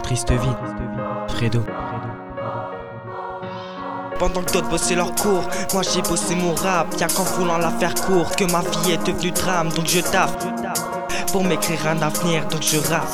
triste 0.00 0.30
vie. 0.32 0.56
Fredo. 1.28 1.64
Pendant 4.18 4.42
que 4.42 4.52
d'autres 4.52 4.68
bossaient 4.68 4.94
leur 4.94 5.14
cours, 5.14 5.48
moi 5.72 5.82
j'ai 5.82 6.02
bossé 6.02 6.34
mon 6.36 6.54
rap, 6.54 6.94
bien 6.96 7.08
qu'en 7.08 7.24
voulant 7.24 7.58
la 7.58 7.70
faire 7.70 7.94
courte, 7.94 8.36
que 8.36 8.44
ma 8.44 8.60
vie 8.60 8.92
est 8.92 9.06
devenue 9.06 9.32
drame, 9.32 9.68
donc 9.70 9.86
je 9.86 10.00
tape. 10.00 10.44
Pour 11.32 11.44
m'écrire 11.44 11.86
un 11.88 12.00
avenir, 12.02 12.46
donc 12.48 12.62
je 12.62 12.78
rappe. 12.78 13.08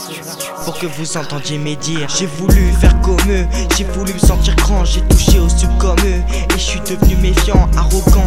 Pour 0.64 0.78
que 0.78 0.86
vous 0.86 1.16
entendiez 1.16 1.56
mes 1.56 1.76
dires. 1.76 2.08
J'ai 2.08 2.26
voulu 2.26 2.72
faire 2.72 3.00
comme 3.00 3.30
eux, 3.30 3.46
j'ai 3.76 3.84
voulu 3.84 4.12
me 4.12 4.18
sentir 4.18 4.54
grand, 4.56 4.84
j'ai 4.84 5.00
touché 5.02 5.38
au 5.38 5.48
sub 5.48 5.70
comme 5.78 5.98
eux, 6.00 6.22
et 6.30 6.52
je 6.52 6.58
suis 6.58 6.80
devenu 6.80 7.16
méfiant, 7.16 7.68
arrogant 7.76 8.17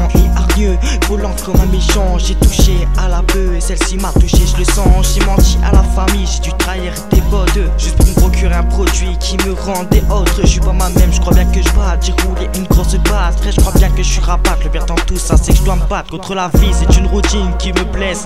volant 1.08 1.36
comme 1.46 1.60
un 1.60 1.66
méchant. 1.66 2.18
J'ai 2.18 2.36
touché 2.36 2.88
à 2.98 3.08
la 3.08 3.22
bœuf 3.22 3.56
et 3.58 3.62
celle-ci 3.62 3.98
m'a 3.98 4.12
touché, 4.14 4.46
je 4.46 4.58
le 4.58 4.66
sens. 4.66 5.14
J'ai 5.16 5.26
menti 5.26 5.58
à 5.64 5.72
la 5.72 5.84
famille, 5.84 6.28
j'ai 6.28 6.40
dû 6.40 6.54
trahir 6.58 6.94
des 7.12 7.22
bottes, 7.22 7.60
juste 7.78 7.98
pour 7.98 8.08
me 8.08 8.14
procurer 8.14 8.56
un 8.56 8.64
produit 8.64 9.18
qui 9.20 9.38
me 9.38 9.54
rendait 9.54 10.04
autre. 10.10 10.42
Je 10.42 10.48
suis 10.48 10.60
pas 10.60 10.74
moi-même, 10.74 11.12
je 11.12 11.20
crois 11.20 11.34
bien 11.34 11.46
que 11.46 11.62
je 11.62 11.70
bats, 11.74 11.98
j'ai 12.02 12.14
roulé 12.24 12.50
une 12.56 12.66
grosse 12.66 12.96
base, 12.96 13.36
frère, 13.38 13.54
je 13.54 13.62
crois 13.62 13.74
bien 13.74 13.90
que 13.90 14.04
je 14.04 14.10
suis 14.10 14.22
rabat. 14.22 14.58
Le 14.64 14.70
pire 14.70 14.86
dans 14.86 14.96
tout 14.96 15.18
ça, 15.18 15.36
c'est 15.38 15.54
que 15.54 15.58
je 15.60 15.64
dois 15.64 15.76
me 15.76 15.86
battre 15.88 16.12
contre 16.12 16.36
la 16.36 16.50
vie, 16.56 16.72
c'est 16.72 16.98
une 16.98 17.08
routine 17.08 17.52
qui 17.58 17.74
me 17.74 17.84
blesse. 17.86 18.26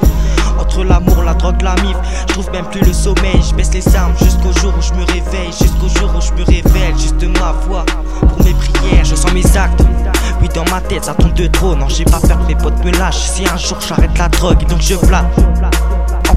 Entre 0.59 0.83
l'amour, 0.83 1.23
la 1.23 1.33
drogue, 1.33 1.61
la 1.61 1.75
mif, 1.75 1.95
je 2.27 2.33
trouve 2.33 2.51
même 2.51 2.65
plus 2.65 2.81
le 2.81 2.93
sommeil. 2.93 3.41
Je 3.49 3.55
baisse 3.55 3.73
les 3.73 3.95
armes 3.95 4.13
jusqu'au 4.19 4.51
jour 4.59 4.73
où 4.77 4.81
je 4.81 4.93
me 4.93 5.05
réveille, 5.05 5.51
jusqu'au 5.51 5.87
jour 5.99 6.11
où 6.15 6.21
je 6.21 6.31
me 6.33 6.45
révèle. 6.45 6.97
Juste 6.97 7.23
ma 7.39 7.51
voix 7.67 7.85
pour 8.19 8.43
mes 8.43 8.53
prières, 8.53 9.05
je 9.05 9.15
sens 9.15 9.33
mes 9.33 9.57
actes. 9.57 9.81
Oui, 10.41 10.49
dans 10.53 10.65
ma 10.71 10.81
tête, 10.81 11.05
ça 11.05 11.13
tombe 11.13 11.33
de 11.33 11.47
trop. 11.47 11.75
Non, 11.75 11.87
j'ai 11.89 12.05
pas 12.05 12.19
peur 12.19 12.39
que 12.39 12.47
mes 12.47 12.55
potes 12.55 12.83
me 12.83 12.91
lâchent. 12.91 13.15
Si 13.15 13.45
un 13.47 13.57
jour 13.57 13.77
j'arrête 13.87 14.17
la 14.17 14.29
drogue, 14.29 14.65
donc 14.67 14.81
je 14.81 14.95
flatte. 14.95 15.25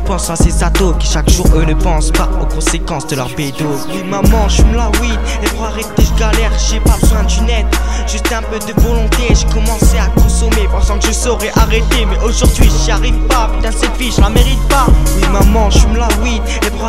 En 0.09 0.12
pensant 0.12 0.33
à 0.33 0.37
ces 0.37 0.65
ados 0.65 0.95
qui 0.99 1.07
chaque 1.07 1.29
jour 1.29 1.46
eux 1.55 1.66
ne 1.66 1.74
pensent 1.74 2.13
pas 2.13 2.30
aux 2.41 2.46
conséquences 2.46 3.07
de 3.09 3.16
leur 3.16 3.29
bédo. 3.29 3.66
Oui, 3.91 4.02
maman, 4.05 4.49
je 4.49 4.63
la 4.74 4.88
weed. 5.02 5.21
Et 5.43 5.49
pour 5.49 5.66
arrêter, 5.66 6.02
je 6.02 6.19
galère, 6.19 6.51
j'ai 6.59 6.80
pas 6.80 6.96
besoin 6.99 7.24
d'une 7.24 7.51
aide. 7.51 7.66
Juste 8.07 8.32
un 8.32 8.41
peu 8.41 8.59
de 8.59 8.80
volonté, 8.80 9.35
j'ai 9.35 9.47
commencé 9.52 9.99
à 9.99 10.07
consommer 10.19 10.66
pensant 10.73 10.99
que 10.99 11.09
je 11.09 11.13
saurais 11.13 11.51
arrêter. 11.57 12.07
Mais 12.09 12.16
aujourd'hui, 12.24 12.71
j'y 12.82 12.91
arrive 12.91 13.19
pas. 13.27 13.51
Putain, 13.55 13.71
cette 13.71 13.95
vie, 13.99 14.10
je 14.10 14.23
la 14.23 14.30
mérite 14.30 14.66
pas. 14.71 14.87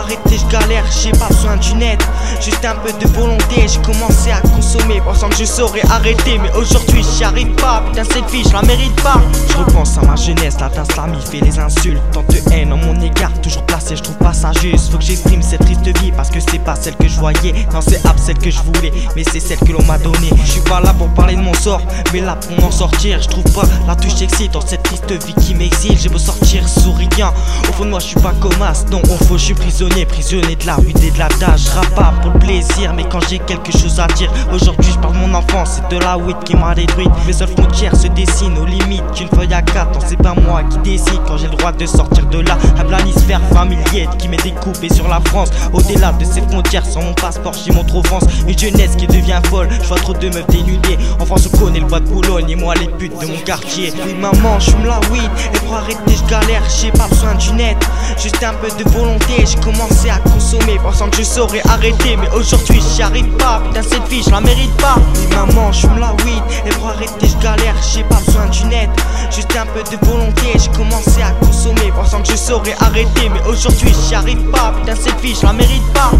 Arrêter, 0.09 0.37
je 0.37 0.51
galère, 0.51 0.83
j'ai 0.91 1.11
pas 1.11 1.27
besoin 1.27 1.57
d'une 1.57 1.81
aide. 1.81 2.01
Juste 2.41 2.65
un 2.65 2.75
peu 2.75 2.91
de 2.93 3.07
volonté, 3.13 3.67
j'ai 3.67 3.81
commencé 3.81 4.31
à 4.31 4.41
consommer 4.41 5.01
pensant 5.01 5.29
que 5.29 5.35
je 5.35 5.45
saurais 5.45 5.83
arrêter. 5.89 6.39
Mais 6.39 6.51
aujourd'hui, 6.55 7.03
j'y 7.15 7.23
arrive 7.23 7.53
pas. 7.55 7.83
Putain, 7.85 8.03
cette 8.03 8.29
vie, 8.31 8.43
je 8.43 8.53
la 8.53 8.61
mérite 8.63 8.95
pas. 9.01 9.21
Je 9.49 9.57
repense 9.57 9.97
à 9.97 10.01
ma 10.01 10.15
jeunesse, 10.15 10.55
la 10.59 10.69
tasse 10.69 10.87
fait 11.29 11.41
les 11.41 11.59
insultes. 11.59 12.01
Tant 12.11 12.23
de 12.23 12.53
haine 12.53 12.73
en 12.73 12.77
mon 12.77 12.99
égard, 13.01 13.31
toujours 13.41 13.65
placé, 13.65 13.95
je 13.95 14.03
trouve 14.03 14.17
pas 14.17 14.33
ça 14.33 14.51
juste. 14.61 14.91
Faut 14.91 14.97
que 14.97 15.03
j'exprime 15.03 15.41
cette 15.41 15.61
triste 15.61 15.85
vie 15.99 16.11
parce 16.11 16.29
que 16.29 16.39
c'est 16.39 16.59
pas 16.59 16.75
celle 16.75 16.95
que 16.95 17.07
je 17.07 17.19
voyais. 17.19 17.53
Non, 17.73 17.81
c'est 17.81 18.05
ab 18.05 18.17
celle 18.17 18.37
que 18.37 18.49
je 18.49 18.59
voulais, 18.61 18.91
mais 19.15 19.23
c'est 19.23 19.39
celle 19.39 19.59
que 19.59 19.71
l'on 19.71 19.83
m'a 19.83 19.97
donnée. 19.97 20.31
Je 20.43 20.51
suis 20.51 20.61
pas 20.61 20.79
là 20.79 20.93
pour 20.93 21.09
parler 21.09 21.35
de 21.35 21.41
mon 21.41 21.53
sort, 21.53 21.81
mais 22.13 22.21
là 22.21 22.35
pour 22.35 22.59
m'en 22.59 22.71
sortir. 22.71 23.21
Je 23.21 23.27
trouve 23.27 23.51
pas 23.53 23.63
la 23.87 23.95
touche 23.95 24.15
sexy 24.15 24.49
dans 24.49 24.61
cette 24.61 24.83
triste 24.83 25.11
vie 25.25 25.33
qui 25.33 25.55
m'exile. 25.55 25.97
J'ai 25.97 26.09
beau 26.09 26.17
sortir 26.17 26.67
souriant, 26.67 27.33
au 27.69 27.73
fond 27.73 27.85
de 27.85 27.89
moi, 27.89 27.99
je 27.99 28.07
suis 28.07 28.19
pas 28.19 28.33
comme 28.39 28.61
as. 28.61 28.85
Non, 28.91 29.01
au 29.03 29.23
fond, 29.25 29.37
je 29.37 29.45
suis 29.45 29.53
prisonnier, 29.53 29.98
prisonnier 30.05 30.55
de 30.55 30.65
la 30.65 30.75
rue 30.75 30.89
et 30.89 31.11
de 31.11 31.19
la 31.19 31.27
tâche. 31.27 31.61
Je 31.65 31.95
pas 31.95 32.13
pour 32.21 32.31
le 32.31 32.39
plaisir, 32.39 32.93
mais 32.93 33.03
quand 33.09 33.19
j'ai 33.27 33.39
quelque 33.39 33.71
chose 33.71 33.99
à 33.99 34.07
dire, 34.07 34.31
aujourd'hui, 34.53 34.91
je 34.91 34.99
parle 34.99 35.13
de 35.13 35.19
mon 35.19 35.33
enfance, 35.33 35.79
c'est 35.79 35.95
de 35.95 36.01
la 36.01 36.17
weed 36.17 36.37
qui 36.45 36.55
m'a 36.55 36.73
détruite. 36.73 37.09
Mes 37.25 37.33
seules 37.33 37.49
frontières 37.49 37.95
se 37.95 38.07
dessinent 38.07 38.57
aux 38.57 38.65
limites 38.65 39.03
d'une 39.15 39.29
feuille 39.29 39.53
à 39.53 39.61
quatre. 39.61 39.99
C'est 40.07 40.21
pas 40.21 40.33
moi 40.33 40.63
qui 40.63 40.77
décide 40.79 41.19
quand 41.27 41.37
j'ai 41.37 41.47
le 41.47 41.55
droit 41.55 41.71
de 41.71 41.85
sortir 41.85 42.25
de 42.27 42.39
là. 42.39 42.57
Un 42.77 42.85
planisphère 42.85 43.41
familier 43.53 44.07
qui 44.17 44.27
m'est 44.27 44.41
découpé 44.43 44.93
sur 44.93 45.07
la 45.07 45.19
France. 45.21 45.49
Au-delà 45.73 46.11
de 46.13 46.25
ses 46.25 46.41
frontières, 46.41 46.85
sans 46.85 47.01
mon 47.01 47.13
passeport, 47.13 47.53
j'y 47.53 47.71
montre 47.71 47.95
offense. 47.95 48.23
Une 48.47 48.57
jeunesse 48.57 48.95
qui 48.95 49.07
devient 49.07 49.39
folle, 49.45 49.69
je 49.81 49.87
vois 49.87 49.97
trop 49.97 50.13
de 50.13 50.27
meufs 50.29 50.47
dénudées. 50.47 50.97
En 51.19 51.25
France, 51.25 51.49
on 51.53 51.57
connaît 51.57 51.79
le 51.79 51.85
bois 51.85 51.99
de 51.99 52.07
Boulogne 52.09 52.49
et 52.49 52.55
moi 52.55 52.73
les 52.75 52.87
putes 52.87 53.19
de 53.19 53.25
mon 53.25 53.37
quartier. 53.45 53.93
Oui, 54.05 54.13
maman, 54.13 54.59
je 54.59 54.71
la 54.85 54.99
weed. 55.11 55.29
Et 55.53 55.59
pour 55.59 55.75
arrêter, 55.75 55.99
je 56.07 56.29
galère, 56.29 56.63
j'ai 56.81 56.91
pas 56.91 57.07
besoin 57.07 57.35
d'une 57.35 57.59
aide. 57.59 57.77
Juste 58.17 58.43
un 58.43 58.53
peu 58.53 58.67
de 58.67 58.89
volonté, 58.89 59.45
j'ai 59.45 59.59
commencé 59.89 60.09
à 60.09 60.19
consommer 60.19 60.79
pensant 60.81 61.09
que 61.09 61.17
je 61.17 61.23
saurais 61.23 61.61
arrêter. 61.67 62.17
Mais 62.17 62.29
aujourd'hui, 62.31 62.81
j'y 62.95 63.01
arrive 63.01 63.29
pas. 63.37 63.61
Putain, 63.65 63.81
cette 63.83 64.07
vie, 64.07 64.23
je 64.23 64.29
la 64.29 64.41
mérite 64.41 64.75
pas. 64.77 64.95
Maman, 65.35 65.71
je 65.71 65.87
la 65.99 66.13
weed. 66.25 66.43
Et 66.65 66.69
pour 66.69 66.89
arrêter, 66.89 67.27
je 67.27 67.37
galère, 67.43 67.75
j'ai 67.93 68.03
pas 68.03 68.19
besoin 68.25 68.47
d'une 68.47 68.71
aide. 68.73 68.89
Juste 69.31 69.55
un 69.55 69.65
peu 69.65 69.83
de 69.83 70.05
volonté, 70.05 70.53
j'ai 70.55 70.71
commencé 70.71 71.21
à 71.21 71.31
consommer 71.43 71.91
pensant 71.95 72.21
que 72.21 72.29
je 72.29 72.35
saurais 72.35 72.75
arrêter. 72.79 73.29
Mais 73.29 73.41
aujourd'hui, 73.47 73.93
j'y 74.07 74.15
arrive 74.15 74.43
pas. 74.51 74.73
Putain, 74.79 74.95
cette 74.95 75.19
vie, 75.21 75.35
je 75.35 75.45
la 75.45 75.53
mérite 75.53 75.93
pas. 75.93 76.11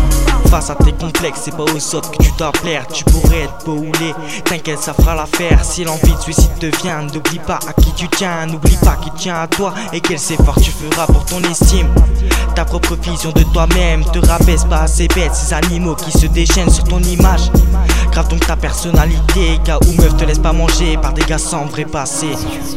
Face 0.69 0.77
à 0.81 0.83
tes 0.83 1.31
c'est 1.35 1.57
pas 1.57 1.63
aux 1.63 1.95
autres 1.95 2.11
que 2.11 2.21
tu 2.21 2.31
dois 2.37 2.51
plaire. 2.51 2.85
Tu 2.93 3.03
pourrais 3.05 3.41
être 3.41 3.65
beau 3.65 3.77
ou 3.77 3.91
laid. 3.99 4.13
T'inquiète, 4.45 4.77
ça 4.77 4.93
fera 4.93 5.15
l'affaire. 5.15 5.65
Si 5.65 5.83
l'envie 5.83 6.13
de 6.13 6.21
suicide 6.21 6.59
te 6.59 6.67
vient, 6.83 7.01
n'oublie 7.01 7.39
pas 7.39 7.57
à 7.67 7.73
qui 7.73 7.91
tu 7.93 8.07
tiens. 8.07 8.45
N'oublie 8.45 8.77
pas 8.77 8.95
qui 8.97 9.09
tient 9.11 9.41
à 9.41 9.47
toi 9.47 9.73
et 9.93 9.99
quel 9.99 10.17
effort 10.17 10.61
tu 10.61 10.69
feras 10.69 11.07
pour 11.07 11.25
ton 11.25 11.41
estime. 11.41 11.87
Ta 12.53 12.65
propre 12.65 12.95
vision 12.97 13.31
de 13.31 13.41
toi-même 13.51 14.05
te 14.13 14.19
rabaisse 14.19 14.65
pas 14.65 14.81
assez 14.81 15.07
bête. 15.07 15.33
Ces 15.33 15.55
animaux 15.55 15.95
qui 15.95 16.11
se 16.11 16.27
déchaînent 16.27 16.69
sur 16.69 16.83
ton 16.83 16.99
image. 16.99 17.49
Grave 18.11 18.27
donc 18.27 18.45
ta 18.45 18.55
personnalité, 18.55 19.59
gars 19.65 19.79
ou 19.87 19.99
meuf 19.99 20.17
te 20.17 20.23
laisse 20.23 20.37
pas 20.37 20.53
manger 20.53 20.97
par 20.97 21.13
des 21.13 21.23
gars 21.23 21.39
sans 21.39 21.65
vrai 21.65 21.85
passé. 21.85 22.27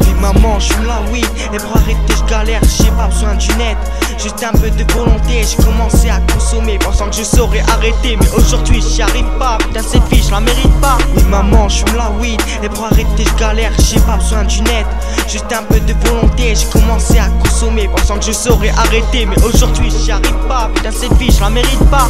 Oui, 0.01 0.07
maman, 0.19 0.59
je 0.59 0.73
la 0.87 1.03
weed. 1.13 1.29
Et 1.53 1.59
pour 1.59 1.77
arrêter, 1.77 2.15
je 2.17 2.31
galère, 2.31 2.63
j'ai 2.65 2.91
pas 2.93 3.09
besoin 3.09 3.35
d'une 3.35 3.61
aide. 3.61 3.77
Juste 4.23 4.45
un 4.45 4.53
peu 4.53 4.71
de 4.71 4.93
volonté, 4.93 5.43
j'ai 5.43 5.61
commencé 5.65 6.09
à 6.09 6.21
consommer 6.33 6.79
pensant 6.79 7.11
que 7.11 7.17
je 7.17 7.25
saurais 7.25 7.63
arrêter. 7.63 8.17
Mais 8.17 8.31
aujourd'hui, 8.37 8.81
j'y 8.81 9.03
arrive 9.03 9.27
pas. 9.37 9.59
Putain, 9.59 9.83
cette 9.83 10.05
vie, 10.05 10.23
je 10.23 10.31
la 10.31 10.39
mérite 10.39 10.81
pas. 10.81 10.97
Oui, 11.17 11.25
maman, 11.25 11.69
je 11.69 11.85
la 11.97 12.09
weed. 12.21 12.41
Et 12.63 12.69
pour 12.69 12.85
arrêter, 12.85 13.25
je 13.25 13.35
galère, 13.35 13.73
j'ai 13.81 13.99
pas 13.99 14.19
besoin 14.19 14.45
d'une 14.45 14.69
aide. 14.69 14.87
Juste 15.27 15.53
un 15.53 15.65
peu 15.65 15.81
de 15.81 15.93
volonté, 16.07 16.55
j'ai 16.55 16.69
commencé 16.69 17.19
à 17.19 17.27
consommer 17.43 17.89
pensant 17.89 18.17
que 18.21 18.27
je 18.27 18.33
saurais 18.33 18.71
arrêter. 18.71 19.27
Mais 19.27 19.43
aujourd'hui, 19.43 19.91
j'y 19.91 20.13
arrive 20.13 20.47
pas. 20.47 20.71
Putain, 20.73 20.93
cette 20.93 21.15
vie, 21.15 21.33
je 21.33 21.41
la 21.41 21.51
mérite 21.51 21.91
pas. 21.91 22.09